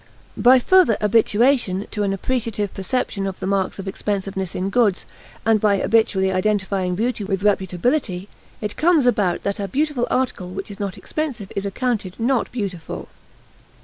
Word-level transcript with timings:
By 0.35 0.57
further 0.57 0.97
habituation 0.99 1.85
to 1.91 2.01
an 2.01 2.11
appreciative 2.11 2.73
perception 2.73 3.27
of 3.27 3.39
the 3.39 3.45
marks 3.45 3.77
of 3.77 3.87
expensiveness 3.87 4.55
in 4.55 4.71
goods, 4.71 5.05
and 5.45 5.61
by 5.61 5.77
habitually 5.77 6.31
identifying 6.31 6.95
beauty 6.95 7.23
with 7.23 7.43
reputability, 7.43 8.27
it 8.61 8.77
comes 8.77 9.05
about 9.05 9.43
that 9.43 9.59
a 9.59 9.67
beautiful 9.67 10.07
article 10.09 10.49
which 10.49 10.71
is 10.71 10.79
not 10.79 10.97
expensive 10.97 11.51
is 11.55 11.67
accounted 11.67 12.19
not 12.19 12.51
beautiful. 12.51 13.09